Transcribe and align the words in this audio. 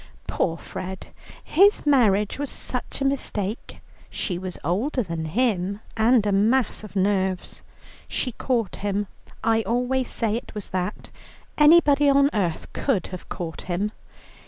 "Poor 0.27 0.57
Fred, 0.57 1.09
his 1.43 1.85
marriage 1.85 2.39
was 2.39 2.49
such 2.49 3.01
a 3.01 3.05
mistake. 3.05 3.81
She 4.09 4.39
was 4.39 4.57
older 4.63 5.03
than 5.03 5.25
him, 5.25 5.79
and 5.95 6.25
a 6.25 6.31
mass 6.31 6.83
of 6.83 6.95
nerves. 6.95 7.61
She 8.07 8.31
caught 8.31 8.77
him. 8.77 9.05
I 9.43 9.61
always 9.61 10.09
said 10.09 10.33
it 10.33 10.55
was 10.55 10.69
that; 10.69 11.11
anybody 11.55 12.09
on 12.09 12.31
earth 12.33 12.65
could 12.73 13.05
have 13.13 13.29
caught 13.29 13.61
him. 13.69 13.91